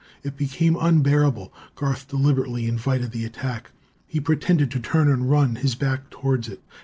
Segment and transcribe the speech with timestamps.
[0.23, 1.53] It became unbearable.
[1.75, 3.69] Garth deliberately invited the attack.
[4.07, 6.63] He pretended to turn and run, his back towards it.